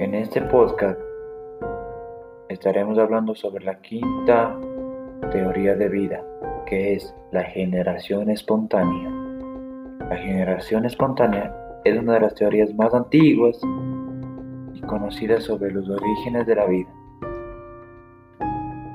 [0.00, 0.96] En este podcast
[2.48, 4.56] estaremos hablando sobre la quinta
[5.32, 6.24] teoría de vida,
[6.66, 9.10] que es la generación espontánea.
[10.08, 11.52] La generación espontánea
[11.84, 13.60] es una de las teorías más antiguas
[14.72, 16.94] y conocidas sobre los orígenes de la vida.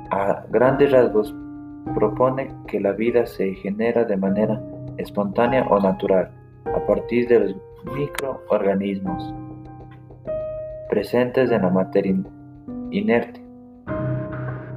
[0.09, 1.35] A grandes rasgos
[1.93, 4.61] propone que la vida se genera de manera
[4.95, 6.31] espontánea o natural
[6.73, 7.55] a partir de los
[7.93, 9.42] microorganismos
[10.93, 12.15] presentes en la materia
[12.91, 13.43] inerte.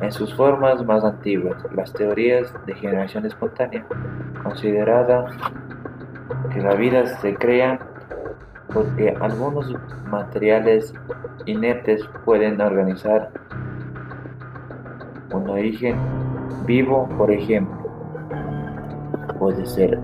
[0.01, 3.85] En sus formas más antiguas, las teorías de generación espontánea
[4.43, 5.27] considerada
[6.55, 7.79] que la vida se crea
[8.73, 9.75] porque algunos
[10.11, 10.95] materiales
[11.45, 13.31] inertes pueden organizar
[15.35, 15.97] un origen
[16.65, 17.77] vivo, por ejemplo.
[19.39, 20.01] Puede ser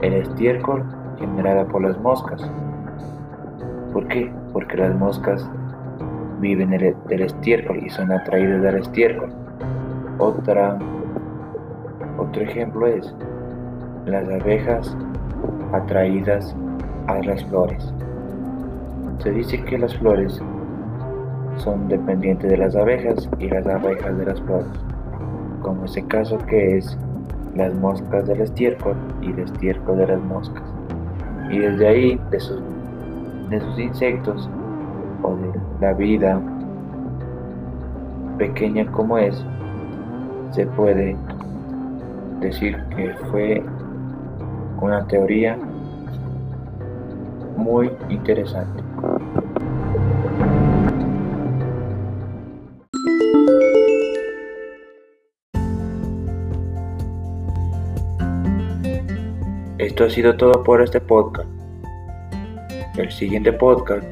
[0.00, 0.84] el estiércol
[1.20, 2.42] generada por las moscas.
[3.96, 4.30] ¿Por qué?
[4.52, 5.50] Porque las moscas
[6.38, 9.30] viven del estiércol y son atraídas al estiércol.
[10.18, 10.78] Otra,
[12.18, 13.14] otro ejemplo es
[14.04, 14.94] las abejas
[15.72, 16.54] atraídas
[17.06, 17.90] a las flores.
[19.20, 20.42] Se dice que las flores
[21.56, 24.68] son dependientes de las abejas y las abejas de las flores,
[25.62, 26.98] como ese caso que es
[27.54, 30.64] las moscas del estiércol y el estiércol de las moscas.
[31.50, 32.60] Y desde ahí, de sus,
[33.48, 34.48] de sus insectos
[35.22, 36.40] o de la vida
[38.38, 39.44] pequeña como es,
[40.50, 41.16] se puede
[42.40, 43.62] decir que fue
[44.80, 45.58] una teoría
[47.56, 48.82] muy interesante.
[59.78, 61.65] Esto ha sido todo por este podcast.
[62.96, 64.06] El siguiente podcast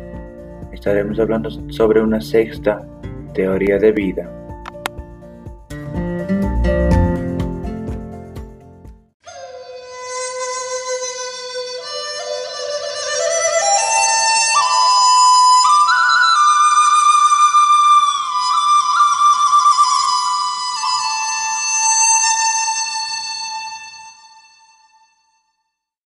[0.71, 2.87] estaremos hablando sobre una sexta
[3.33, 4.44] teoría de vida.